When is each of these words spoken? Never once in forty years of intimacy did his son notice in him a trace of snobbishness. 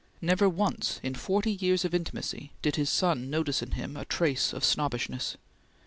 Never 0.19 0.49
once 0.49 0.99
in 1.03 1.13
forty 1.13 1.51
years 1.51 1.85
of 1.85 1.93
intimacy 1.93 2.53
did 2.63 2.75
his 2.75 2.89
son 2.89 3.29
notice 3.29 3.61
in 3.61 3.73
him 3.73 3.95
a 3.95 4.03
trace 4.03 4.51
of 4.51 4.63
snobbishness. 4.65 5.37